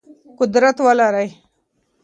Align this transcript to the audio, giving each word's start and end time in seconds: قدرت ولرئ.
قدرت 0.39 0.77
ولرئ. 0.85 1.29